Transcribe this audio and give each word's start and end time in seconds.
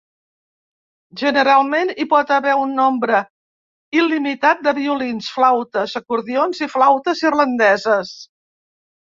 Generalment 1.19 1.91
hi 1.91 2.05
pot 2.13 2.33
haver 2.37 2.55
un 2.61 2.73
nombre 2.77 3.19
il·limitat 3.99 4.65
de 4.69 4.75
violins, 4.79 5.29
flautes, 5.37 5.95
acordions 6.03 6.65
i 6.69 6.71
flautes 6.77 7.25
irlandeses. 7.29 8.17